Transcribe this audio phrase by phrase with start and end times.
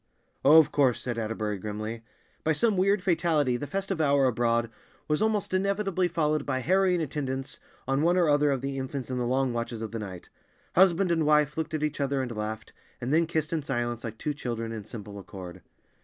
[0.43, 2.01] "Oh, of course," said Atterbury grimly.
[2.43, 4.71] By some weird fatality the festive hour abroad
[5.07, 9.19] was almost inevitably followed by harrowing attendance on one or other of the infants in
[9.19, 10.29] the long watches of the night.
[10.73, 14.17] Husband and wife looked at each other and laughed, and then kissed in silence, like
[14.17, 15.61] two children, in simple accord.